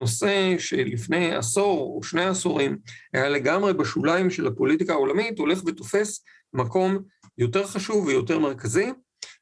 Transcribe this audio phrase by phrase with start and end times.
[0.00, 2.78] נושא שלפני עשור או שני עשורים
[3.12, 6.98] היה לגמרי בשוליים של הפוליטיקה העולמית, הולך ותופס מקום
[7.38, 8.92] יותר חשוב ויותר מרכזי,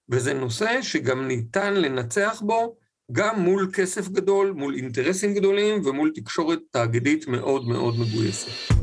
[0.09, 2.77] וזה נושא שגם ניתן לנצח בו
[3.13, 8.75] גם מול כסף גדול, מול אינטרסים גדולים ומול תקשורת תאגידית מאוד מאוד מגויסת.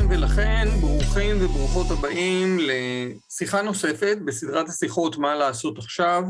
[0.00, 6.22] ולכן, ברוכים וברוכות הבאים לשיחה נוספת בסדרת השיחות מה לעשות עכשיו.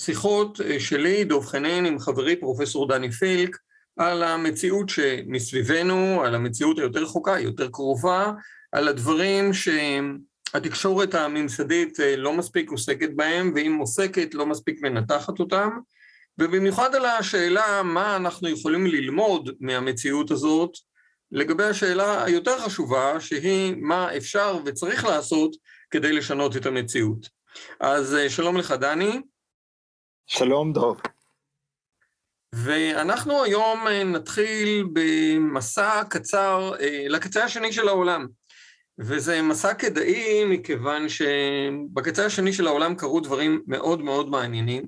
[0.00, 3.56] שיחות אה, שלי, דב חנין, עם חברי פרופסור דני פילק,
[3.96, 8.32] על המציאות שמסביבנו, על המציאות היותר רחוקה, יותר קרובה,
[8.72, 15.68] על הדברים שהתקשורת הממסדית אה, לא מספיק עוסקת בהם, ואם עוסקת לא מספיק מנתחת אותם,
[16.38, 20.93] ובמיוחד על השאלה מה אנחנו יכולים ללמוד מהמציאות הזאת,
[21.34, 25.56] לגבי השאלה היותר חשובה, שהיא מה אפשר וצריך לעשות
[25.90, 27.28] כדי לשנות את המציאות.
[27.80, 29.20] אז אה, שלום לך, דני.
[30.26, 31.00] שלום, דוב.
[32.54, 38.26] ואנחנו היום אה, נתחיל במסע קצר אה, לקצה השני של העולם.
[38.98, 44.86] וזה מסע כדאי מכיוון שבקצה השני של העולם קרו דברים מאוד מאוד מעניינים,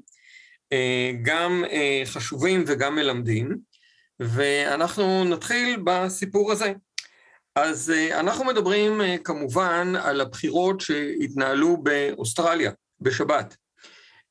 [1.23, 1.65] גם
[2.05, 3.56] חשובים וגם מלמדים.
[4.20, 6.72] ואנחנו נתחיל בסיפור הזה.
[7.56, 13.56] אז אה, אנחנו מדברים אה, כמובן על הבחירות שהתנהלו באוסטרליה בשבת.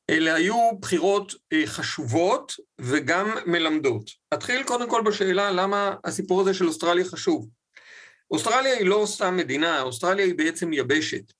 [0.09, 4.09] אלה היו בחירות אה, חשובות וגם מלמדות.
[4.33, 7.49] אתחיל קודם כל בשאלה למה הסיפור הזה של אוסטרליה חשוב.
[8.31, 11.33] אוסטרליה היא לא סתם מדינה, אוסטרליה היא בעצם יבשת.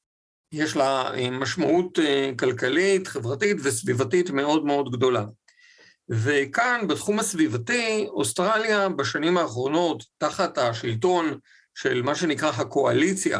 [0.51, 1.99] יש לה משמעות
[2.39, 5.25] כלכלית, חברתית וסביבתית מאוד מאוד גדולה.
[6.09, 11.37] וכאן, בתחום הסביבתי, אוסטרליה בשנים האחרונות, תחת השלטון
[11.75, 13.39] של מה שנקרא הקואליציה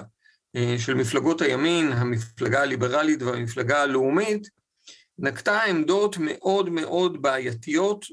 [0.56, 4.48] אה, של מפלגות הימין, המפלגה הליברלית והמפלגה הלאומית,
[5.20, 8.06] נקטה עמדות מאוד מאוד בעייתיות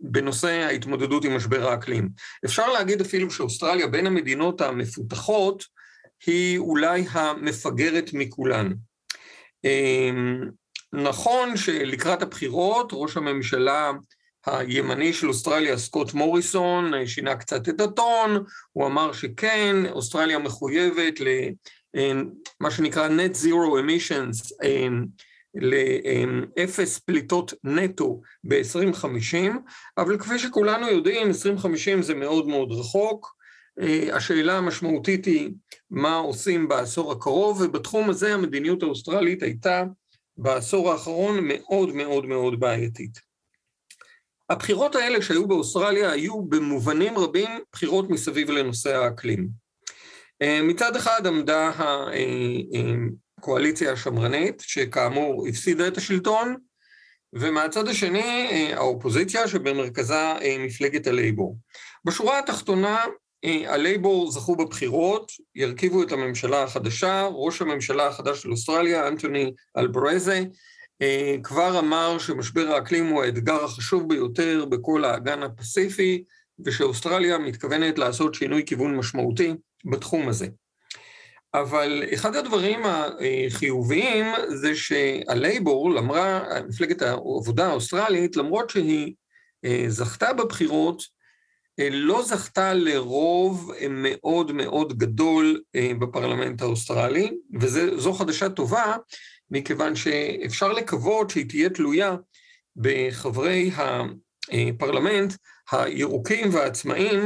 [0.00, 2.08] בנושא ההתמודדות עם משבר האקלים.
[2.44, 5.64] אפשר להגיד אפילו שאוסטרליה בין המדינות המפותחות
[6.26, 8.72] היא אולי המפגרת מכולן.
[10.92, 13.92] נכון שלקראת הבחירות ראש הממשלה
[14.46, 22.70] הימני של אוסטרליה, סקוט מוריסון, שינה קצת את הטון, הוא אמר שכן, אוסטרליה מחויבת למה
[22.70, 24.66] שנקרא Net Zero Emissions,
[25.54, 29.50] לאפס פליטות נטו ב-2050,
[29.98, 33.34] אבל כפי שכולנו יודעים, 2050 זה מאוד מאוד רחוק.
[34.12, 35.50] השאלה המשמעותית היא
[35.90, 39.84] מה עושים בעשור הקרוב, ובתחום הזה המדיניות האוסטרלית הייתה
[40.36, 43.32] בעשור האחרון מאוד מאוד מאוד בעייתית.
[44.50, 49.48] הבחירות האלה שהיו באוסטרליה היו במובנים רבים בחירות מסביב לנושא האקלים.
[50.42, 51.70] אה, מצד אחד עמדה
[53.38, 56.56] הקואליציה אה, השמרנית, שכאמור הפסידה את השלטון,
[57.32, 61.56] ומהצד השני אה, האופוזיציה שבמרכזה מפלגת הלייבור.
[62.04, 63.06] בשורה התחתונה אה,
[63.44, 70.42] הלייבור זכו בבחירות, ירכיבו את הממשלה החדשה, ראש הממשלה החדש של אוסטרליה, אנטוני אלברזה,
[71.02, 76.24] אה, כבר אמר שמשבר האקלים הוא האתגר החשוב ביותר בכל האגן הפסיפי,
[76.64, 79.54] ושאוסטרליה מתכוונת לעשות שינוי כיוון משמעותי
[79.84, 80.46] בתחום הזה.
[81.54, 89.14] אבל אחד הדברים החיוביים זה שהלייבור, למרה, מפלגת העבודה האוסטרלית, למרות שהיא
[89.64, 91.02] אה, זכתה בבחירות,
[91.78, 98.96] לא זכתה לרוב אה, מאוד מאוד גדול אה, בפרלמנט האוסטרלי, וזו חדשה טובה,
[99.50, 102.16] מכיוון שאפשר לקוות שהיא תהיה תלויה
[102.76, 103.70] בחברי
[104.50, 105.34] הפרלמנט
[105.70, 107.20] הירוקים והעצמאים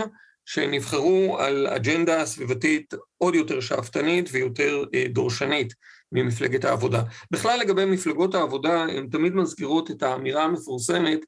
[0.44, 5.72] שנבחרו על אג'נדה סביבתית עוד יותר שאפתנית ויותר דורשנית
[6.12, 7.02] ממפלגת העבודה.
[7.30, 11.18] בכלל לגבי מפלגות העבודה, הן תמיד מזכירות את האמירה המפורסמת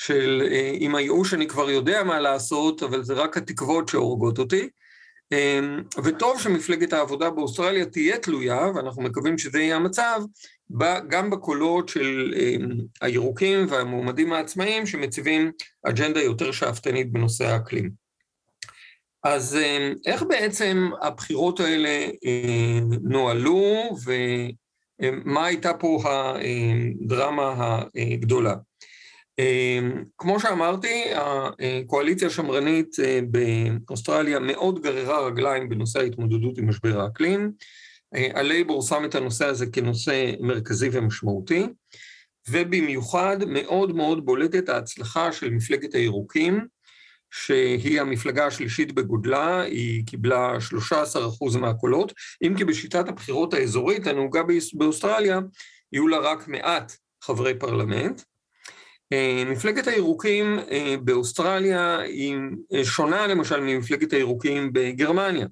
[0.00, 4.68] של אה, עם הייאוש אני כבר יודע מה לעשות, אבל זה רק התקוות שהורגות אותי.
[5.32, 10.22] אמ, וטוב שמפלגת העבודה באוסטרליה תהיה תלויה, ואנחנו מקווים שזה יהיה המצב,
[11.08, 12.68] גם בקולות של אמ,
[13.00, 15.52] הירוקים והמועמדים העצמאיים שמציבים
[15.82, 17.90] אג'נדה יותר שאפתנית בנושא האקלים.
[19.24, 22.06] אז אמ, איך בעצם הבחירות האלה
[23.02, 27.82] נוהלו ומה הייתה פה הדרמה
[28.12, 28.54] הגדולה?
[29.40, 31.04] אמ, כמו שאמרתי,
[31.84, 37.52] הקואליציה השמרנית אה, באוסטרליה מאוד גררה רגליים בנושא ההתמודדות עם משבר האקלים.
[38.14, 41.66] אה, הלייבור שם את הנושא הזה כנושא מרכזי ומשמעותי,
[42.50, 46.66] ובמיוחד מאוד מאוד בולטת ההצלחה של מפלגת הירוקים,
[47.30, 50.56] שהיא המפלגה השלישית בגודלה, היא קיבלה
[51.54, 52.12] 13% מהקולות,
[52.42, 54.42] אם כי בשיטת הבחירות האזורית הנהוגה
[54.74, 55.40] באוסטרליה,
[55.92, 58.22] יהיו לה רק מעט חברי פרלמנט.
[59.12, 62.36] אה, מפלגת הירוקים אה, באוסטרליה היא
[62.72, 65.46] אה, שונה למשל ממפלגת הירוקים בגרמניה.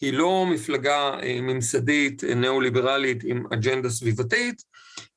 [0.00, 4.62] היא לא מפלגה ממסדית ניאו-ליברלית עם אג'נדה סביבתית,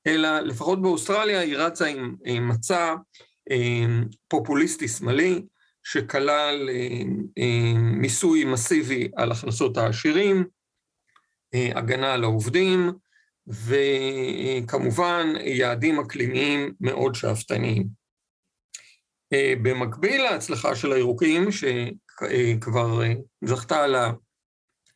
[0.08, 1.86] אלא לפחות באוסטרליה היא רצה
[2.26, 2.96] עם מצע
[4.28, 5.42] פופוליסטי שמאלי,
[5.84, 6.70] שכלל
[7.76, 10.44] מיסוי מסיבי על הכנסות העשירים,
[11.54, 12.92] הגנה על העובדים,
[13.48, 17.88] וכמובן יעדים אקלימיים מאוד שאפתניים.
[19.34, 23.14] אה, במקביל להצלחה של הירוקים, שכבר אה,
[23.46, 23.96] זכתה על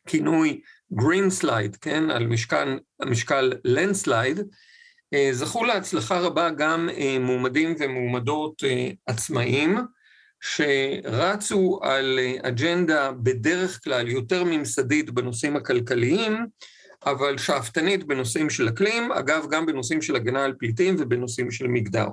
[0.06, 0.62] הכינוי
[0.94, 4.42] Green Slide, כן, על משקל, משקל Landslide,
[5.14, 8.64] אה, זכו להצלחה רבה גם מועמדים ומועמדות
[9.06, 9.78] עצמאיים,
[10.42, 16.46] שרצו על אג'נדה בדרך כלל יותר ממסדית בנושאים הכלכליים,
[17.06, 22.08] אבל שאפתנית בנושאים של אקלים, אגב, גם בנושאים של הגנה על פליטים ובנושאים של מגדר.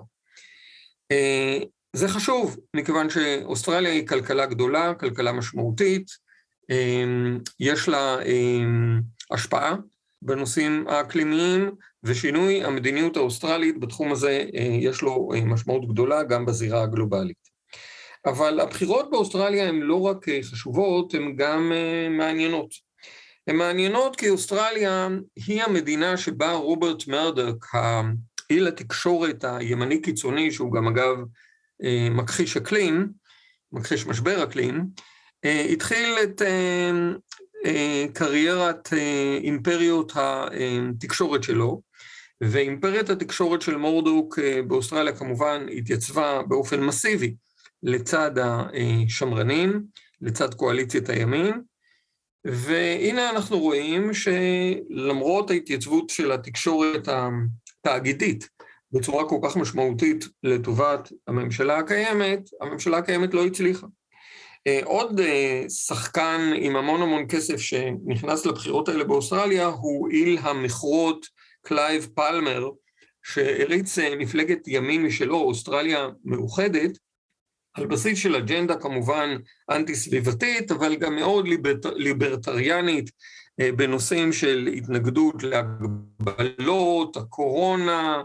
[1.12, 1.58] אה,
[1.92, 6.06] זה חשוב, מכיוון שאוסטרליה היא כלכלה גדולה, כלכלה משמעותית,
[6.70, 7.04] אה,
[7.60, 8.64] יש לה אה,
[9.30, 9.76] השפעה
[10.22, 11.70] בנושאים האקלימיים,
[12.04, 14.44] ושינוי המדיניות האוסטרלית בתחום הזה
[14.80, 17.56] יש לו משמעות גדולה גם בזירה הגלובלית.
[18.26, 21.72] אבל הבחירות באוסטרליה הן לא רק חשובות, הן גם
[22.10, 22.85] מעניינות.
[23.46, 25.08] הן מעניינות כי אוסטרליה
[25.46, 31.16] היא המדינה שבה רוברט מרדוק, האיל התקשורת הימני קיצוני, שהוא גם אגב
[31.84, 33.08] אה, מכחיש אקלים,
[33.72, 34.86] מכחיש משבר אקלים,
[35.44, 38.88] אה, התחיל את אה, קריירת
[39.42, 41.82] אימפריות התקשורת שלו,
[42.40, 47.34] ואימפריית התקשורת של מורדוק באוסטרליה כמובן התייצבה באופן מסיבי
[47.82, 49.82] לצד השמרנים,
[50.20, 51.60] לצד קואליציית הימין,
[52.46, 58.48] והנה אנחנו רואים שלמרות ההתייצבות של התקשורת התאגידית
[58.92, 63.86] בצורה כל כך משמעותית לטובת הממשלה הקיימת, הממשלה הקיימת לא הצליחה.
[64.66, 71.26] אה, עוד אה, שחקן עם המון המון כסף שנכנס לבחירות האלה באוסטרליה הוא איל המכרות
[71.62, 72.70] קלייב פלמר,
[73.22, 76.98] שהריץ אה, מפלגת ימין משלו, אוסטרליה מאוחדת,
[77.76, 79.36] על בסיס של אג'נדה כמובן
[79.70, 81.48] אנטי-סביבתית, אבל גם מאוד
[81.96, 83.10] ליברטריאנית
[83.60, 88.22] אה, בנושאים של התנגדות להגבלות, הקורונה,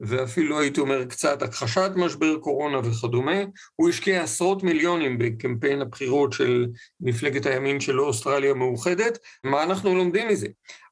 [0.00, 3.40] ואפילו הייתי אומר קצת הכחשת משבר קורונה וכדומה.
[3.76, 6.66] הוא השקיע עשרות מיליונים בקמפיין הבחירות של
[7.00, 9.18] מפלגת הימין של אוסטרליה מאוחדת.
[9.44, 10.46] מה אנחנו לומדים מזה?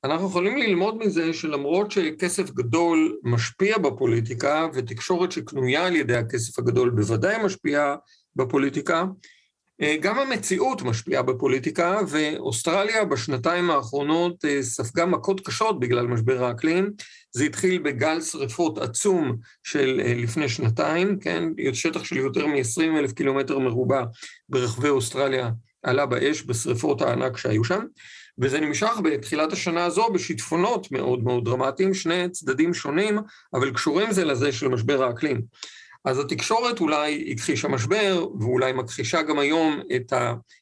[0.05, 6.91] אנחנו יכולים ללמוד מזה שלמרות שכסף גדול משפיע בפוליטיקה, ותקשורת שקנויה על ידי הכסף הגדול
[6.91, 7.97] בוודאי משפיעה
[8.37, 9.05] בפוליטיקה,
[10.01, 16.91] גם המציאות משפיעה בפוליטיקה, ואוסטרליה בשנתיים האחרונות אה, ספגה מכות קשות בגלל משבר האקלים.
[17.33, 21.45] זה התחיל בגל שרפות עצום של אה, לפני שנתיים, כן?
[21.73, 24.05] שטח של יותר מ-20 אלף קילומטר מרובע
[24.49, 25.51] ברחבי אוסטרליה
[25.83, 27.85] עלה באש בשרפות הענק שהיו שם,
[28.39, 33.19] וזה נמשך בתחילת השנה הזו בשיטפונות מאוד מאוד דרמטיים, שני צדדים שונים,
[33.55, 35.43] אבל קשורים זה לזה של משבר האקלים.
[36.05, 40.13] אז התקשורת אולי הכחישה משבר, ואולי מכחישה גם היום את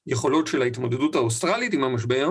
[0.07, 2.31] היכולות של ההתמודדות האוסטרלית עם המשבר,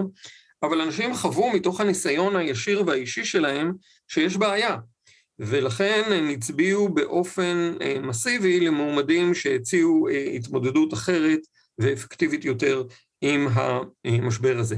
[0.63, 3.73] אבל אנשים חוו מתוך הניסיון הישיר והאישי שלהם
[4.07, 4.77] שיש בעיה,
[5.39, 11.39] ולכן הם הצביעו באופן אה, מסיבי למועמדים שהציעו אה, התמודדות אחרת
[11.79, 12.83] ואפקטיבית יותר
[13.21, 13.47] עם
[14.05, 14.77] המשבר הזה.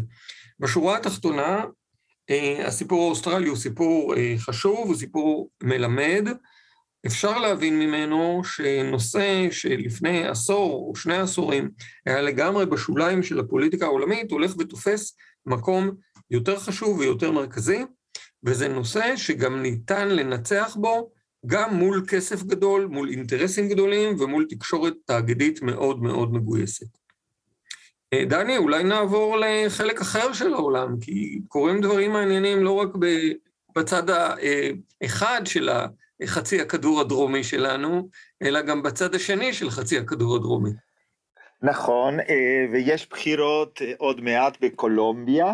[0.59, 1.65] בשורה התחתונה,
[2.29, 6.27] אה, הסיפור האוסטרלי הוא סיפור חשוב, הוא סיפור מלמד,
[7.05, 11.69] אפשר להבין ממנו שנושא שלפני עשור או שני עשורים
[12.05, 15.15] היה לגמרי בשוליים של הפוליטיקה העולמית, הולך ותופס
[15.45, 15.91] מקום
[16.31, 17.85] יותר חשוב ויותר מרכזי,
[18.43, 21.11] וזה נושא שגם ניתן לנצח בו
[21.45, 26.87] גם מול כסף גדול, מול אינטרסים גדולים ומול תקשורת תאגידית מאוד מאוד מגויסת.
[28.13, 32.89] אה, דני, אולי נעבור לחלק אחר של העולם, כי קורים דברים מעניינים לא רק
[33.75, 35.87] בצד האחד של ה...
[36.25, 38.09] חצי הכדור הדרומי שלנו,
[38.41, 40.69] אלא גם בצד השני של חצי הכדור הדרומי.
[41.61, 45.53] נכון, אה, ויש בחירות אה, עוד מעט בקולומביה,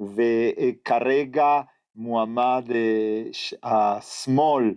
[0.00, 1.60] וכרגע
[1.96, 3.22] מועמד אה,
[3.62, 4.74] השמאל,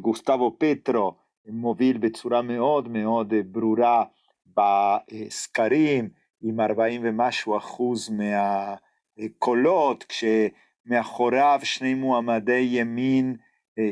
[0.00, 1.14] גוסטבו פטרו,
[1.46, 4.04] מוביל בצורה מאוד מאוד ברורה
[4.56, 6.08] בסקרים,
[6.42, 8.10] עם 40 ומשהו אחוז
[9.18, 13.36] מהקולות, כשמאחוריו שני מועמדי ימין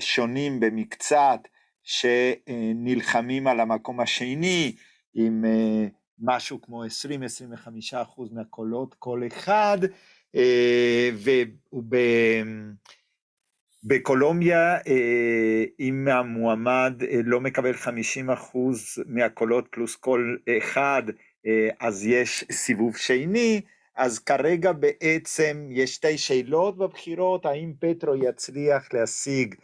[0.01, 1.41] שונים במקצת,
[1.83, 4.77] שנלחמים על המקום השני,
[5.15, 5.87] עם אה,
[6.19, 6.89] משהו כמו 20-25
[7.95, 9.79] אחוז מהקולות כל אחד,
[13.85, 14.79] ובקולומביה
[15.81, 21.03] אם המועמד לא מקבל 50 אחוז מהקולות פלוס קול אחד,
[21.81, 23.61] אז יש סיבוב שני,
[23.97, 29.55] אז כרגע בעצם יש שתי שאלות בבחירות, האם פטרו יצליח להשיג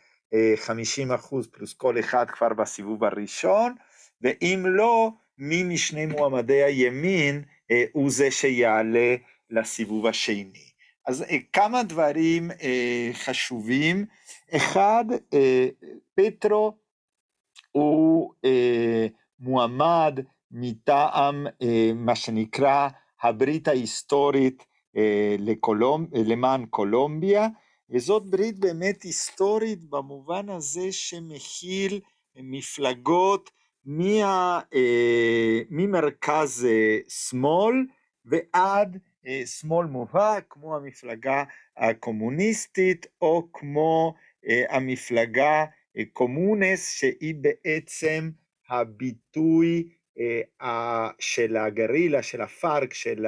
[0.56, 3.74] 50 אחוז פלוס קול אחד כבר בסיבוב הראשון,
[4.22, 9.16] ואם לא, מי משני מועמדי הימין אה, הוא זה שיעלה
[9.50, 10.68] לסיבוב השני.
[11.06, 14.04] אז אה, כמה דברים אה, חשובים,
[14.52, 15.04] אחד,
[16.14, 16.76] פטרו
[17.72, 18.34] הוא
[19.40, 20.20] מועמד
[20.50, 21.46] מטעם
[21.94, 22.88] מה שנקרא
[23.22, 24.66] הברית ההיסטורית
[25.38, 26.06] לקולומ...
[26.12, 27.48] למען קולומביה,
[27.90, 32.00] וזאת ברית באמת היסטורית במובן הזה שמכיל
[32.36, 33.50] מפלגות
[33.84, 37.86] מה, אה, ממרכז אה, שמאל
[38.24, 41.44] ועד אה, שמאל מובהק כמו המפלגה
[41.76, 44.14] הקומוניסטית או כמו
[44.68, 45.64] המפלגה
[46.12, 48.30] קומונס שהיא בעצם
[48.68, 49.88] הביטוי
[51.18, 53.26] של הגרילה, של הפארק, של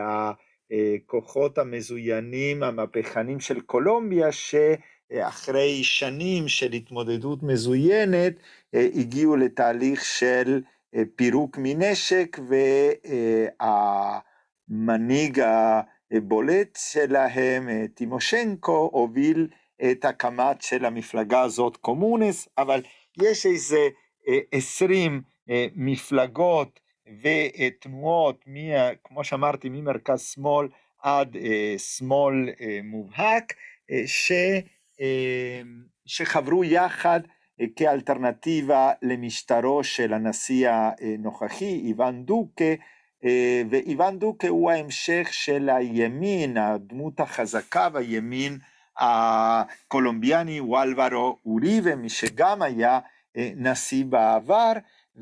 [0.71, 8.33] הכוחות המזוינים המהפכנים של קולומביה שאחרי שנים של התמודדות מזוינת
[8.73, 10.61] הגיעו לתהליך של
[10.95, 12.39] אה, פירוק מנשק
[14.69, 15.43] והמנהיג
[16.12, 19.49] הבולט שלהם, אה, טימושנקו, הוביל
[19.91, 22.83] את הקמת של המפלגה הזאת קומונס, אבל
[23.23, 23.89] יש איזה
[24.29, 25.23] אה, עשרים
[25.77, 26.81] מפלגות
[27.23, 28.45] ותנועות,
[29.05, 30.69] כמו שאמרתי, ממרכז שמאל
[31.02, 31.37] עד
[31.79, 32.49] שמאל
[32.85, 33.52] מובהק,
[34.07, 34.33] ש,
[36.07, 37.21] שחברו יחד
[37.76, 42.75] כאלטרנטיבה למשטרו של הנשיא הנוכחי, איוון דוקה,
[43.71, 48.59] ואיוון דוקה הוא ההמשך של הימין, הדמות החזקה בימין
[48.99, 52.99] הקולומביאני הוא אלברו אוריבה, מי שגם היה
[53.37, 54.73] נשיא בעבר,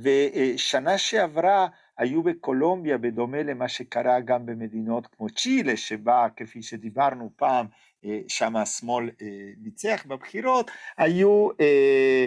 [0.02, 1.66] ושנה שעברה
[1.98, 7.66] היו בקולומביה, בדומה למה שקרה גם במדינות כמו צ'ילה, שבה, כפי שדיברנו פעם,
[8.04, 9.26] אה, שם השמאל אה,
[9.62, 12.26] ניצח בבחירות, היו אה,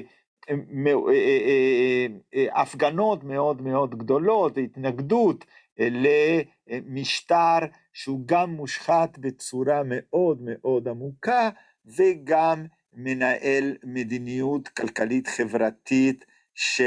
[2.56, 5.46] הפגנות מאוד מאוד גדולות, התנגדות
[5.78, 7.60] למשטר
[7.94, 11.50] שהוא גם מושחת בצורה מאוד מאוד עמוקה
[11.86, 16.25] וגם מנהל מדיניות כלכלית חברתית
[16.62, 16.82] ש,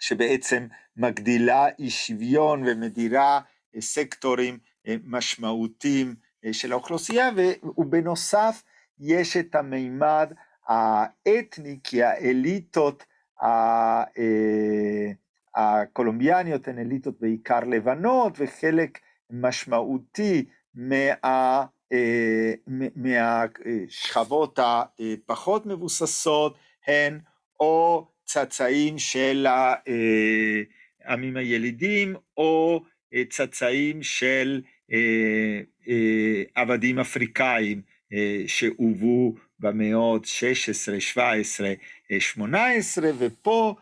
[0.00, 3.40] שבעצם מגדילה אי שוויון ומדירה
[3.80, 4.58] סקטורים
[5.04, 7.30] משמעותיים אה, של האוכלוסייה,
[7.78, 8.62] ובנוסף
[8.98, 10.32] יש את המימד
[10.66, 13.04] האתני, כי האליטות
[13.42, 14.04] אה,
[15.54, 18.98] הקולומביאניות הן אליטות בעיקר לבנות, וחלק
[19.30, 21.64] משמעותי מה...
[21.92, 22.52] אה,
[22.96, 27.18] מהשכבות הפחות מבוססות הן
[27.60, 29.46] או צאצאים של
[31.04, 32.82] העמים הילידים או
[33.30, 34.60] צאצאים של
[34.92, 41.72] אה, אה, עבדים אפריקאים אה, שהובאו במאות 16, 17,
[42.18, 43.74] 18, ופה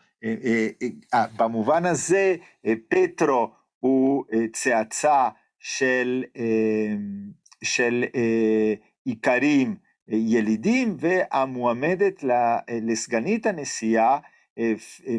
[1.36, 2.36] במובן הזה
[2.88, 5.28] פטרו הוא צאצא
[5.60, 6.24] של,
[7.64, 8.04] של
[9.06, 9.76] איכרים
[10.08, 12.24] ילידים, והמועמדת
[12.82, 14.18] לסגנית הנשיאה,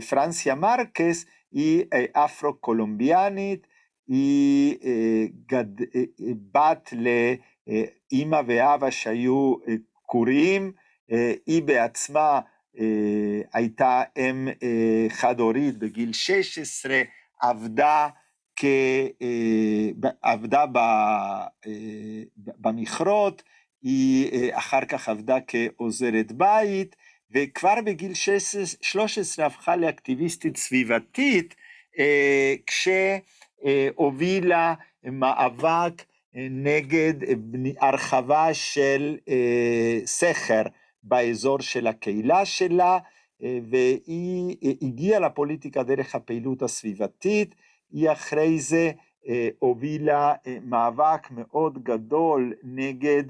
[0.09, 3.67] פרנסיה מרקס, היא אפרו-קולומביאנית,
[4.07, 5.81] היא אה, גד...
[5.81, 9.55] אה, אה, בת לאימא ואבא שהיו
[10.01, 10.71] כורים,
[11.45, 12.39] היא בעצמה
[13.53, 14.47] הייתה אם
[15.09, 17.01] חד-הורית בגיל 16,
[17.41, 18.07] עבדה
[18.55, 18.65] כ...
[20.21, 20.65] עבדה
[22.37, 23.43] במכרות,
[23.81, 26.95] היא אחר כך עבדה כעוזרת בית,
[27.31, 31.55] וכבר בגיל 13 הפכה לאקטיביסטית סביבתית.
[33.65, 36.05] אה, הובילה מאבק
[36.35, 37.13] אה, נגד
[37.79, 40.61] הרחבה של אה, סכר
[41.03, 42.97] באזור של הקהילה שלה,
[43.69, 47.55] והיא הגיעה לפוליטיקה דרך הפעילות הסביבתית,
[47.91, 48.91] היא אחרי זה
[49.59, 53.23] הובילה מאבק מאוד גדול נגד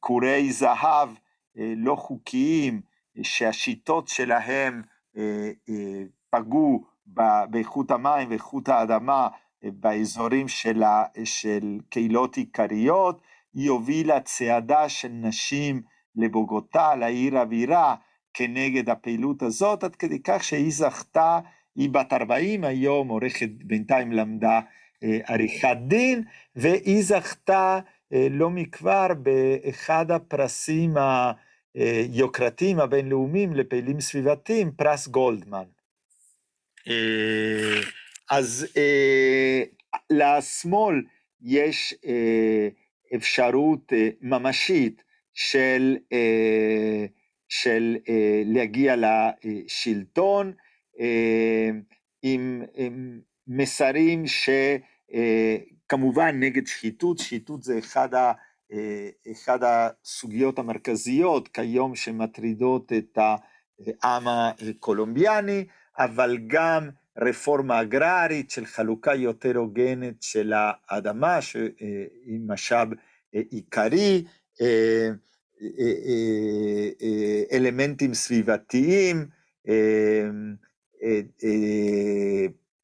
[0.00, 1.08] כורי זהב
[1.56, 2.80] לא חוקיים,
[3.22, 4.82] שהשיטות שלהם
[6.30, 6.84] פגעו
[7.50, 9.28] באיכות המים ואיכות האדמה
[9.64, 10.82] אה, באזורים של,
[11.88, 13.22] קהילות עיקריות,
[13.54, 15.82] היא הובילה צעדה של נשים
[16.16, 17.94] לבוגוטה, לעיר אווירה,
[18.34, 21.38] כנגד הפעילות הזאת, עד כדי כך שהיא זכתה
[21.76, 24.60] היא בת 40 היום, עורכת, בינתיים למדה
[25.02, 26.22] עריכת דין,
[26.56, 30.94] והיא זכתה לא מכבר באחד הפרסים
[31.74, 35.64] היוקרתיים הבינלאומיים לפעילים סביבתיים, פרס גולדמן.
[38.30, 38.66] אז
[40.10, 41.02] לשמאל
[41.42, 41.94] יש
[43.14, 45.02] אפשרות ממשית
[45.34, 45.96] של,
[47.48, 47.96] של
[48.44, 48.94] להגיע
[49.44, 50.52] לשלטון
[52.22, 54.24] עם, עם מסרים
[55.86, 58.32] שכמובן נגד שחיתות, שחיתות זה אחד, ה,
[59.32, 63.18] אחד הסוגיות המרכזיות כיום שמטרידות את
[64.02, 65.64] העם הקולומביאני,
[65.98, 66.88] אבל גם
[67.18, 72.88] רפורמה אגררית של חלוקה יותר הוגנת של האדמה, שהיא משאב
[73.32, 74.24] עיקרי,
[77.52, 79.26] אלמנטים סביבתיים,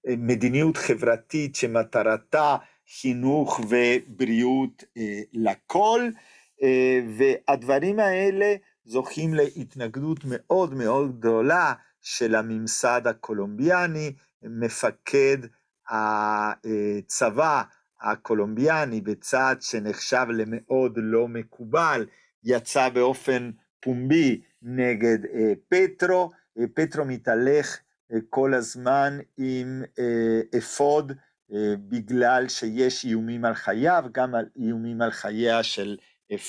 [0.06, 2.56] מדיניות חברתית שמטרתה
[3.00, 4.84] חינוך ובריאות
[5.32, 6.08] לכל,
[7.16, 15.37] והדברים האלה זוכים להתנגדות מאוד מאוד גדולה של הממסד הקולומביאני, מפקד
[15.88, 17.62] הצבא
[18.00, 22.06] הקולומביאני בצעד שנחשב למאוד לא מקובל,
[22.44, 25.18] יצא באופן פומבי נגד
[25.68, 26.30] פטרו,
[26.75, 27.78] פטרו מתהלך
[28.30, 29.82] כל הזמן עם
[30.58, 31.12] אפוד
[31.88, 35.97] בגלל שיש איומים על חייו, גם על איומים על חייה של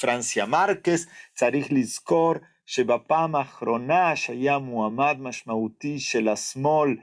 [0.01, 2.33] פרנסיה מרקס, צריך לזכור
[2.65, 6.95] שבפעם האחרונה שהיה מועמד משמעותי של השמאל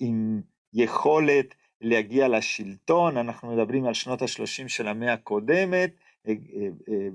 [0.00, 0.40] עם
[0.74, 5.90] יכולת להגיע לשלטון, אנחנו מדברים על שנות ה-30 של המאה הקודמת,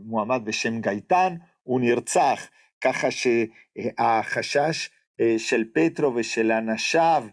[0.05, 2.47] מועמד בשם גייטן, הוא נרצח,
[2.81, 4.89] ככה שהחשש
[5.37, 7.23] של פטרו ושל אנשיו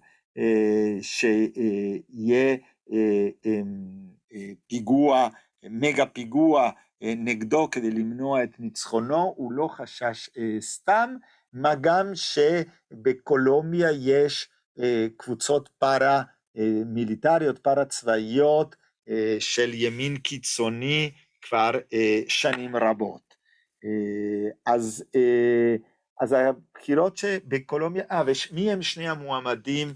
[1.03, 2.57] שיהיה
[4.67, 5.29] פיגוע,
[5.63, 6.71] מגה פיגוע
[7.01, 11.17] נגדו כדי למנוע את ניצחונו, הוא לא חשש סתם,
[11.53, 14.49] מה גם שבקולומביה יש
[15.17, 16.23] קבוצות פארה
[16.87, 18.77] מיליטריות, פארה צבאיות
[19.39, 21.11] של ימין קיצוני
[21.43, 21.71] כבר
[22.29, 23.37] שנים רבות.
[24.67, 25.05] אז,
[26.21, 29.95] אז הבחירות שבקולומביה, אה, ומי הם שני המועמדים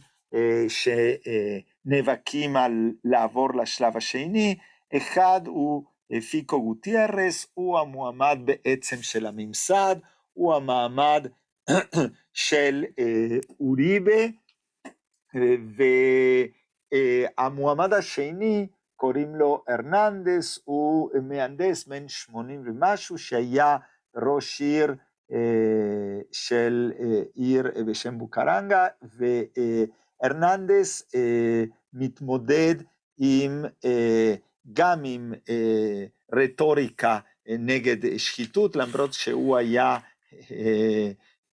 [0.68, 4.58] שנאבקים על לעבור לשלב השני?
[4.96, 5.84] אחד הוא
[6.30, 9.96] פיקו גוטיארס, הוא המועמד בעצם של הממסד,
[10.32, 11.26] הוא המעמד
[12.32, 12.84] של
[13.60, 14.22] אוריבה,
[17.38, 18.66] והמועמד השני
[18.96, 23.76] קוראים לו ארננדס, הוא מהנדס בן שמונים ומשהו שהיה
[24.16, 24.94] ראש עיר
[26.32, 26.92] של
[27.34, 28.86] עיר בשם בוקרנגה,
[30.22, 31.12] וארננדס
[31.92, 32.74] מתמודד
[33.18, 33.64] עם,
[34.72, 35.34] גם עם
[36.32, 39.98] רטוריקה נגד שחיתות, למרות שהוא היה,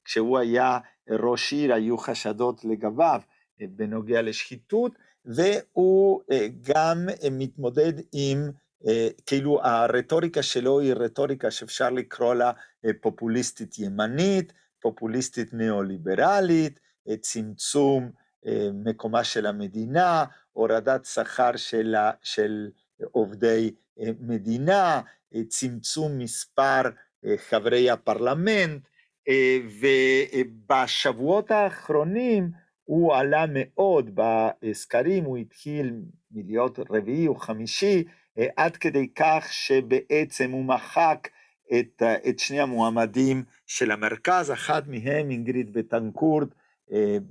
[0.05, 0.77] כשהוא היה
[1.09, 3.21] ראש עיר היו חשדות לגביו
[3.59, 4.91] בנוגע לשחיתות,
[5.25, 6.21] והוא
[6.61, 8.49] גם מתמודד עם,
[9.25, 12.51] כאילו הרטוריקה שלו היא רטוריקה שאפשר לקרוא לה
[13.01, 16.79] פופוליסטית ימנית, פופוליסטית ניאו-ליברלית,
[17.21, 18.11] צמצום
[18.73, 22.69] מקומה של המדינה, הורדת שכר של, של
[23.11, 23.71] עובדי
[24.19, 25.01] מדינה,
[25.47, 26.81] צמצום מספר
[27.37, 28.81] חברי הפרלמנט,
[29.79, 32.51] ובשבועות האחרונים
[32.83, 35.93] הוא עלה מאוד בסקרים, הוא התחיל
[36.31, 38.03] מלהיות רביעי או חמישי,
[38.57, 41.27] עד כדי כך שבעצם הוא מחק
[41.79, 46.47] את, את שני המועמדים של המרכז, אחת מהם, אינגריד בטנקורד,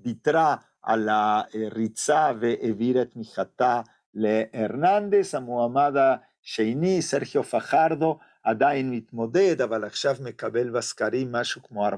[0.05, 0.57] ויתרה
[0.89, 3.81] על הריצה והעבירה את תמיכתה
[4.15, 11.93] להרננדס, המועמד השני, סרחיו פחרדו, עדיין מתמודד, אבל עכשיו מקבל בסקרים משהו כמו 4%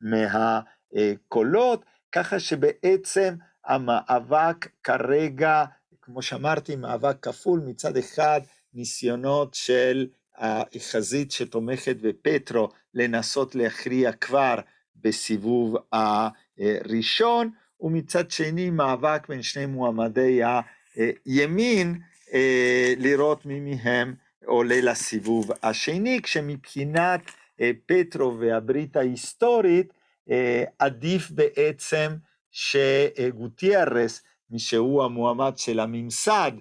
[0.00, 5.64] מהקולות, ככה שבעצם המאבק כרגע,
[6.02, 8.40] כמו שאמרתי, מאבק כפול, מצד אחד
[8.74, 14.54] ניסיונות של החזית שתומכת בפטרו לנסות להכריע כבר
[14.96, 20.40] בסיבוב הראשון, ומצד שני מאבק בין שני מועמדי
[21.26, 22.00] הימין,
[22.96, 27.20] לראות מי מהם עולה לסיבוב השני, כשמבחינת
[27.86, 29.92] פטרו והברית ההיסטורית,
[30.78, 32.12] עדיף בעצם
[32.50, 36.52] שגוטיארס, מי שהוא המועמד של הממסד,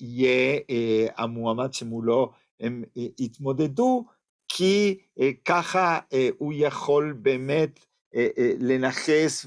[0.00, 0.58] יהיה
[1.16, 4.04] המועמד שמולו הם יתמודדו,
[4.48, 4.98] כי
[5.44, 5.98] ככה
[6.38, 7.80] הוא יכול באמת
[8.58, 9.46] לנכס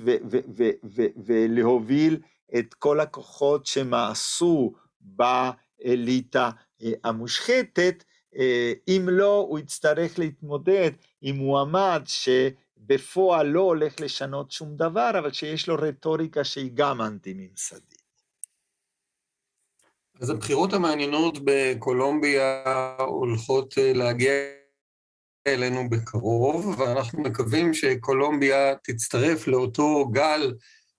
[1.25, 2.19] ולהוביל
[2.57, 6.49] את כל הכוחות שמאסו באליטה
[7.03, 8.03] המושחתת,
[8.87, 15.67] אם לא הוא יצטרך להתמודד עם מועמד שבפועל לא הולך לשנות שום דבר, אבל שיש
[15.67, 18.05] לו רטוריקה שהיא גם אנטי-ממסדית.
[20.21, 22.63] אז הבחירות המעניינות בקולומביה
[22.99, 24.31] הולכות אה, להגיע
[25.47, 30.53] אלינו בקרוב, ואנחנו מקווים שקולומביה תצטרף לאותו גל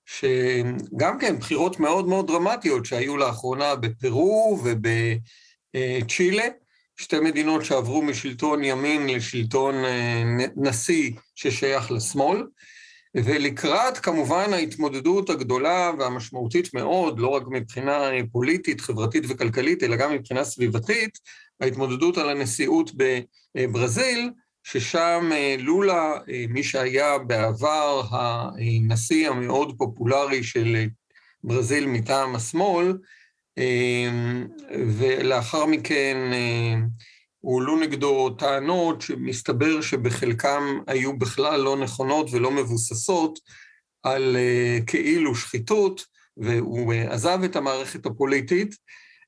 [0.06, 6.44] שגם כן בחירות מאוד מאוד דרמטיות שהיו לאחרונה בפרו ובצ'ילה,
[6.96, 10.22] שתי מדינות שעברו משלטון ימין לשלטון אה,
[10.56, 12.42] נשיא ששייך לשמאל.
[13.24, 20.44] ולקראת כמובן ההתמודדות הגדולה והמשמעותית מאוד, לא רק מבחינה פוליטית, חברתית וכלכלית, אלא גם מבחינה
[20.44, 21.18] סביבתית,
[21.60, 22.90] ההתמודדות על הנשיאות
[23.56, 24.30] בברזיל,
[24.66, 30.76] ששם אה, לולה, אה, מי שהיה בעבר הנשיא המאוד פופולרי של
[31.44, 32.98] ברזיל מטעם השמאל,
[33.58, 34.08] אה,
[34.98, 36.16] ולאחר מכן
[37.38, 43.38] הועלו נגדו טענות שמסתבר שבחלקם היו בכלל לא נכונות ולא מבוססות
[44.02, 44.36] על
[44.86, 46.04] כאילו שחיתות,
[46.36, 48.74] והוא עזב את המערכת הפוליטית.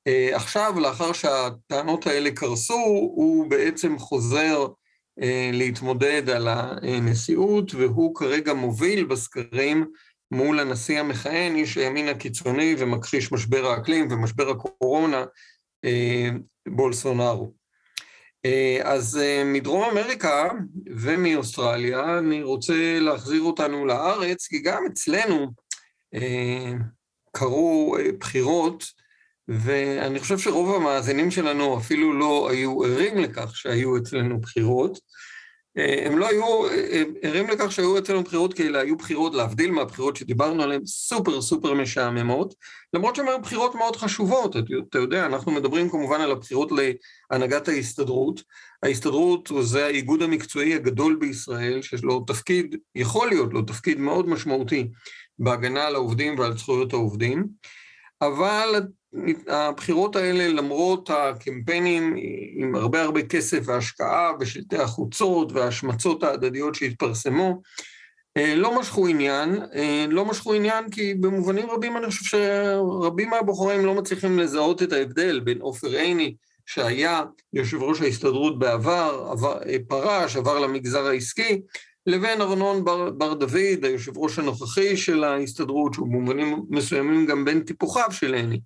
[0.09, 2.75] Uh, עכשיו, לאחר שהטענות האלה קרסו,
[3.14, 9.87] הוא בעצם חוזר uh, להתמודד על הנשיאות, והוא כרגע מוביל בסקרים
[10.31, 15.25] מול הנשיא המכהן, איש הימין הקיצוני ומכחיש משבר האקלים ומשבר הקורונה,
[15.87, 17.53] uh, בולסונארו.
[18.44, 20.49] אה, אז אה, מדרום אמריקה
[20.87, 25.47] ומאוסטרליה אני רוצה להחזיר אותנו לארץ, כי גם אצלנו
[26.14, 26.73] אה,
[27.33, 28.85] קרו בחירות,
[29.48, 34.98] ואני חושב שרוב המאזינים שלנו אפילו לא היו ערים לכך שהיו אצלנו בחירות.
[36.06, 36.44] הם לא היו
[37.22, 41.74] ערים לכך שהיו אצלנו בחירות, כי אלה היו בחירות, להבדיל מהבחירות שדיברנו עליהן, סופר סופר
[41.74, 42.54] משעממות,
[42.94, 44.56] למרות שהן היו בחירות מאוד חשובות.
[44.88, 46.70] אתה יודע, אנחנו מדברים כמובן על הבחירות
[47.30, 48.42] להנהגת ההסתדרות.
[48.82, 54.88] ההסתדרות זה האיגוד המקצועי הגדול בישראל, שיש לו תפקיד, יכול להיות לו תפקיד מאוד משמעותי
[55.38, 57.46] בהגנה על העובדים ועל זכויות העובדים,
[58.22, 58.74] אבל
[59.49, 62.16] הבחירות האלה, למרות הקמפיינים
[62.57, 67.62] עם הרבה הרבה כסף והשקעה ושלטי החוצות וההשמצות ההדדיות שהתפרסמו,
[68.37, 73.87] אה, לא משכו עניין, אה, לא משכו עניין כי במובנים רבים אני חושב שרבים מהבוחרים
[73.87, 76.35] לא מצליחים לזהות את ההבדל בין עופר עיני,
[76.66, 81.61] שהיה יושב ראש ההסתדרות בעבר, עבר, אה, פרש, עבר למגזר העסקי,
[82.07, 87.61] לבין ארנון בר, בר דוד, היושב ראש הנוכחי של ההסתדרות, שהוא במובנים מסוימים גם בין
[87.61, 88.61] טיפוחיו של עיני.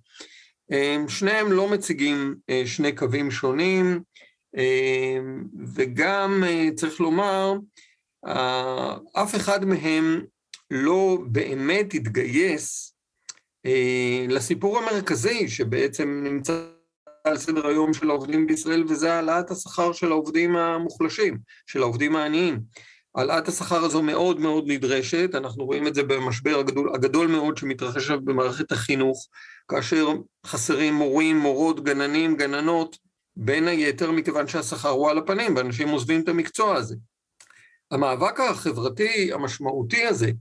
[1.07, 4.01] שניהם לא מציגים שני קווים שונים,
[5.73, 6.43] וגם
[6.75, 7.53] צריך לומר,
[9.13, 10.21] אף אחד מהם
[10.71, 12.95] לא באמת התגייס
[14.29, 16.65] לסיפור המרכזי שבעצם נמצא
[17.23, 22.59] על סדר היום של העובדים בישראל, וזה העלאת השכר של העובדים המוחלשים, של העובדים העניים.
[23.15, 28.11] העלאת השכר הזו מאוד מאוד נדרשת, אנחנו רואים את זה במשבר הגדול, הגדול מאוד שמתרחש
[28.11, 29.27] במערכת החינוך,
[29.67, 30.07] כאשר
[30.45, 32.97] חסרים מורים, מורות, גננים, גננות,
[33.35, 36.95] בין היתר מכיוון שהשכר הוא על הפנים, ואנשים עוזבים את המקצוע הזה.
[37.91, 40.31] המאבק החברתי המשמעותי הזה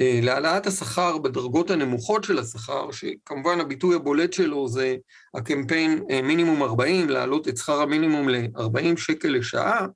[0.00, 4.96] אה, להעלאת השכר בדרגות הנמוכות של השכר, שכמובן הביטוי הבולט שלו זה
[5.34, 9.86] הקמפיין אה, מינימום 40, להעלות את שכר המינימום ל-40 שקל לשעה,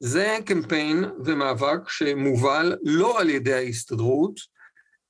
[0.00, 4.40] זה קמפיין ומאבק שמובל לא על ידי ההסתדרות,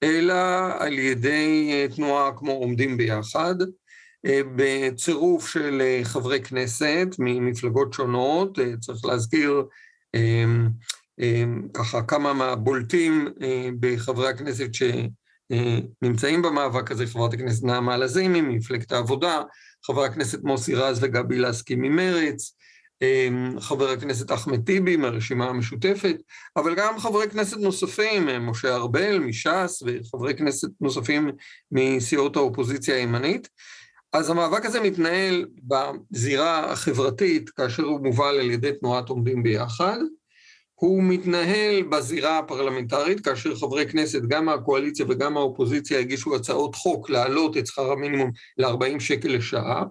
[0.03, 0.35] אלא
[0.79, 3.55] על ידי אה, תנועה כמו עומדים ביחד,
[4.57, 9.62] בצירוף של חברי כנסת ממפלגות שונות, צריך להזכיר
[11.74, 19.42] ככה כמה מהבולטים אה, בחברי הכנסת שנמצאים במאבק הזה, חברת הכנסת נעמה לזימי ממפלגת העבודה,
[19.87, 22.59] חבר הכנסת מוסי רז וגבי לסקי ממרץ, אה,
[23.61, 26.16] חבר הכנסת אחמד טיבי מהרשימה המשותפת,
[26.56, 31.30] אבל גם חברי כנסת נוספים, אה, משה ארבל מש"ס וחברי כנסת נוספים
[31.72, 33.48] מסיעות האופוזיציה הימנית.
[34.12, 39.98] אז המאבק הזה מתנהל בזירה החברתית כאשר הוא מובל על ידי תנועת עומדים ביחד.
[40.74, 47.56] הוא מתנהל בזירה הפרלמנטרית, כאשר חברי כנסת, גם מהקואליציה וגם מהאופוזיציה, הגישו הצעות חוק להעלות
[47.56, 49.84] את שכר המינימום ל-40 שקל לשעה,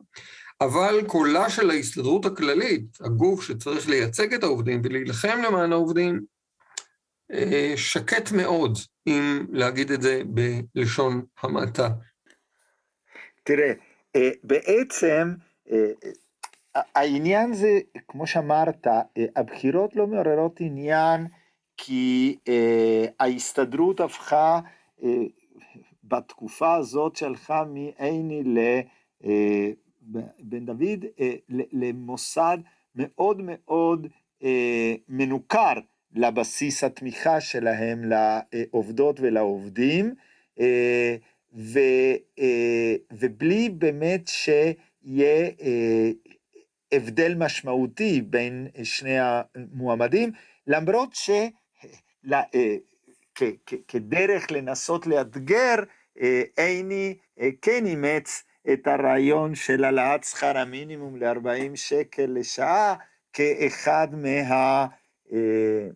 [0.62, 6.26] אבל קולה של ההסתדרות הכללית, הגוף שצריך לייצג את העובדים ולהילחם למען העובדים,
[7.32, 10.22] אה, שקט מאוד, אם להגיד את זה
[10.76, 11.90] בלשון המעטה.
[13.44, 13.74] תראה,
[14.16, 15.34] אה, בעצם
[15.72, 15.92] אה,
[16.96, 18.88] העניין זה, כמו שאמרת,
[19.36, 21.28] הבחירות לא מעוררות עניין
[21.78, 22.38] כי
[23.20, 24.60] ההסתדרות הפכה
[26.04, 28.44] בתקופה הזאת שהלכה מעיני
[30.14, 31.06] לבן דוד
[31.72, 32.58] למוסד
[32.96, 34.08] מאוד מאוד
[35.10, 35.74] מנוכר
[36.14, 40.16] לבסיס התמיכה שלהם לעובדות ולעובדים,
[41.54, 41.80] ו,
[43.12, 45.50] ובלי באמת שיהיה
[46.92, 50.32] הבדל משמעותי בין שני המועמדים,
[50.68, 51.16] למרות
[53.36, 55.76] שכדרך לנסות לאתגר,
[56.58, 57.16] עיני
[57.62, 58.44] כן אימץ
[58.74, 62.96] את הרעיון של העלאת שכר המינימום ל-40 שקל לשעה
[63.34, 64.08] כאחד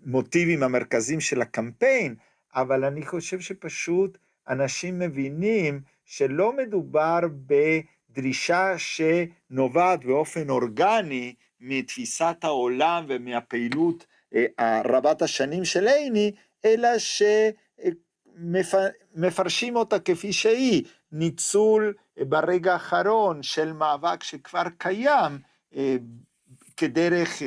[0.06, 2.16] מהמוטיבים המרכזיים של הקמפיין,
[2.56, 4.18] אבל אני חושב שפשוט
[4.50, 7.20] אנשים מבינים שלא מדובר
[8.10, 14.06] בדרישה שנובעת באופן אורגני מתפיסת העולם ומהפעילות
[14.86, 16.32] רבת השנים של עיני,
[16.66, 16.90] אלא
[18.38, 21.94] שמפרשים אותה כפי שהיא, ניצול
[22.28, 25.38] ברגע האחרון של מאבק שכבר קיים
[26.78, 27.42] כדרך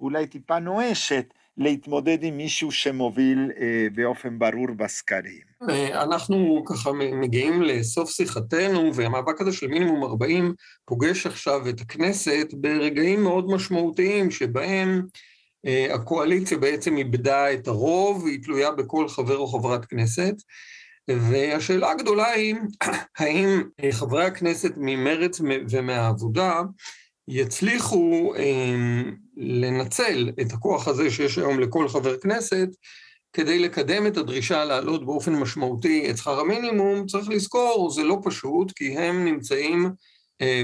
[0.00, 3.50] אולי טיפה נואשת להתמודד עם מישהו שמוביל
[3.94, 5.46] באופן ברור בסקרים.
[5.92, 13.22] אנחנו ככה מגיעים לסוף שיחתנו, והמאבק הזה של מינימום 40 פוגש עכשיו את הכנסת ברגעים
[13.22, 15.06] מאוד משמעותיים, שבהם
[15.94, 20.34] הקואליציה בעצם איבדה את הרוב, והיא תלויה בכל חבר או חברת כנסת.
[21.08, 22.54] והשאלה הגדולה היא,
[23.18, 25.40] האם חברי הכנסת ממרץ
[25.70, 26.62] ומהעבודה
[27.28, 28.32] יצליחו
[29.36, 32.68] לנצל את הכוח הזה שיש היום לכל חבר כנסת,
[33.32, 38.72] כדי לקדם את הדרישה להעלות באופן משמעותי את שכר המינימום, צריך לזכור, זה לא פשוט,
[38.72, 39.90] כי הם נמצאים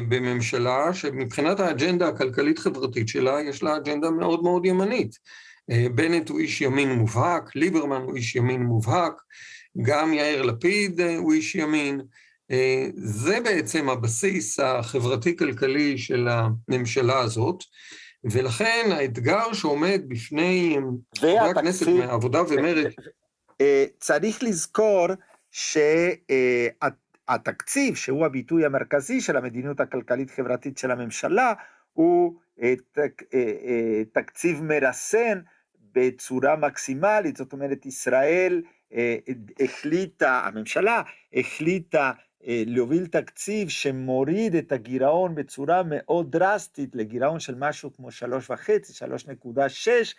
[0.09, 5.19] בממשלה שמבחינת האג'נדה הכלכלית-חברתית שלה, יש לה אג'נדה מאוד מאוד ימנית.
[5.95, 9.13] בנט הוא איש ימין מובהק, ליברמן הוא איש ימין מובהק,
[9.83, 12.01] גם יאיר לפיד הוא איש ימין.
[12.95, 17.65] זה בעצם הבסיס החברתי-כלכלי של הממשלה הזאת,
[18.25, 20.79] ולכן האתגר שעומד בפני
[21.19, 22.95] חברי הכנסת מהעבודה ומרצ...
[23.99, 25.07] צריך לזכור
[27.31, 31.53] שהתקציב, שהוא הביטוי המרכזי של המדיניות הכלכלית-חברתית של הממשלה,
[31.93, 32.35] הוא
[34.13, 35.41] תקציב מרסן
[35.93, 38.63] בצורה מקסימלית, זאת אומרת, ישראל
[39.61, 41.03] החליטה, הממשלה
[41.35, 42.13] החליטה
[42.47, 49.27] להוביל תקציב שמוריד את הגירעון בצורה מאוד דרסטית לגירעון של משהו כמו שלוש וחצי, שלוש
[49.27, 50.15] נקודה שש,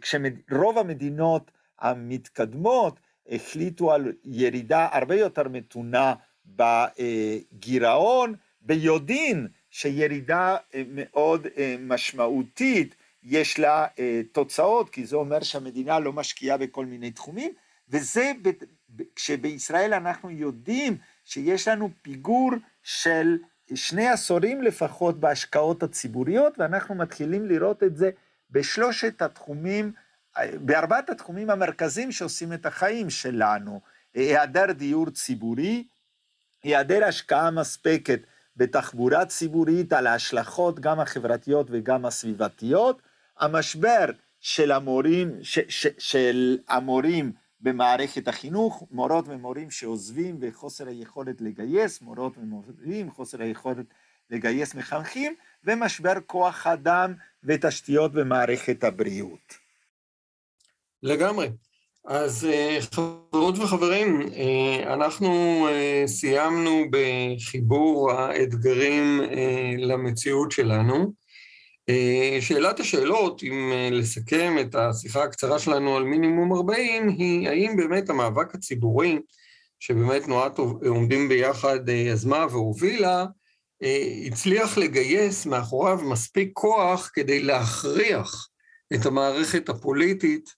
[0.00, 6.14] כשרוב המדינות המתקדמות החליטו על ירידה הרבה יותר מתונה
[6.46, 10.56] בגירעון, ביודעין שירידה
[10.88, 11.46] מאוד
[11.80, 13.86] משמעותית יש לה
[14.32, 17.52] תוצאות, כי זה אומר שהמדינה לא משקיעה בכל מיני תחומים,
[17.90, 18.32] וזה
[19.16, 22.50] כשבישראל אנחנו יודעים שיש לנו פיגור
[22.82, 23.38] של
[23.74, 28.10] שני עשורים לפחות בהשקעות הציבוריות, ואנחנו מתחילים לראות את זה
[28.50, 29.92] בשלושת התחומים,
[30.54, 33.80] בארבעת התחומים המרכזיים שעושים את החיים שלנו.
[34.14, 35.84] היעדר דיור ציבורי,
[36.62, 38.20] היעדר השקעה מספקת
[38.56, 43.02] בתחבורה ציבורית על ההשלכות גם החברתיות וגם הסביבתיות,
[43.38, 44.04] המשבר
[44.40, 52.38] של המורים, ש, ש, של המורים במערכת החינוך, מורות ומורים שעוזבים וחוסר היכולת לגייס, מורות
[52.38, 53.86] ומורים, חוסר היכולת
[54.30, 59.54] לגייס מחנכים, ומשבר כוח אדם ותשתיות במערכת הבריאות.
[61.02, 61.50] לגמרי.
[62.04, 62.48] אז
[62.94, 64.20] חברות וחברים,
[64.86, 65.66] אנחנו
[66.06, 69.20] סיימנו בחיבור האתגרים
[69.78, 71.12] למציאות שלנו.
[72.40, 78.54] שאלת השאלות, אם לסכם את השיחה הקצרה שלנו על מינימום 40, היא האם באמת המאבק
[78.54, 79.18] הציבורי,
[79.80, 83.24] שבאמת תנועת עומדים ביחד יזמה והובילה,
[84.26, 88.48] הצליח לגייס מאחוריו מספיק כוח כדי להכריח
[88.94, 90.50] את המערכת הפוליטית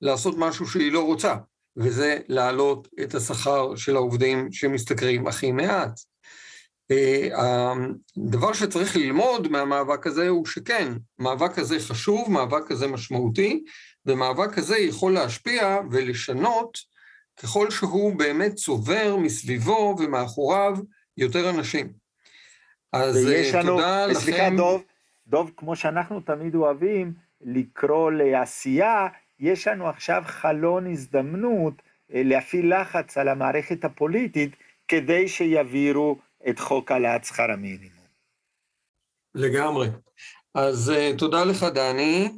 [0.00, 1.34] לעשות משהו שהיא לא רוצה,
[1.76, 6.00] וזה להעלות את השכר של העובדים שמשתכרים הכי מעט.
[7.36, 13.64] הדבר שצריך ללמוד מהמאבק הזה הוא שכן, מאבק כזה חשוב, מאבק כזה משמעותי,
[14.06, 16.78] ומאבק כזה יכול להשפיע ולשנות
[17.42, 20.76] ככל שהוא באמת צובר מסביבו ומאחוריו
[21.16, 21.92] יותר אנשים.
[22.92, 24.20] אז לנו, תודה לכם.
[24.20, 24.82] סליחה, דוב,
[25.26, 29.06] דוב, כמו שאנחנו תמיד אוהבים לקרוא לעשייה,
[29.40, 31.74] יש לנו עכשיו חלון הזדמנות
[32.10, 34.50] להפעיל לחץ על המערכת הפוליטית
[34.88, 37.90] כדי שיעבירו את חוק העלאת שכר המינימום.
[39.34, 39.88] לגמרי.
[40.54, 42.28] אז uh, תודה לך, דני.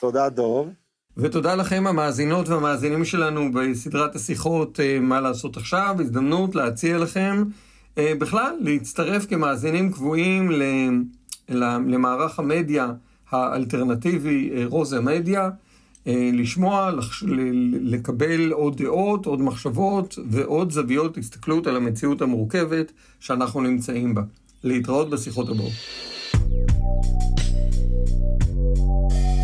[0.00, 0.68] תודה, דוב.
[1.16, 7.44] ותודה לכם המאזינות והמאזינים שלנו בסדרת השיחות מה לעשות עכשיו, הזדמנות להציע לכם
[7.96, 10.50] בכלל להצטרף כמאזינים קבועים
[11.86, 12.92] למערך המדיה
[13.30, 15.50] האלטרנטיבי רוזה מדיה.
[16.06, 17.24] אה, לשמוע, לחש...
[17.82, 24.22] לקבל עוד דעות, עוד מחשבות ועוד זוויות הסתכלות על המציאות המורכבת שאנחנו נמצאים בה.
[24.64, 25.72] להתראות בשיחות הבאות.
[26.32, 26.52] thank
[29.34, 29.39] you